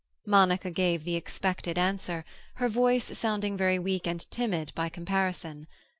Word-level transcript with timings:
Monica 0.25 0.71
gave 0.71 1.03
the 1.03 1.15
expected 1.15 1.77
answer, 1.77 2.25
her 2.55 2.67
voice 2.67 3.15
sounding 3.15 3.55
very 3.55 3.77
weak 3.77 4.07
and 4.07 4.27
timid 4.31 4.71
by 4.73 4.89
comparison. 4.89 5.67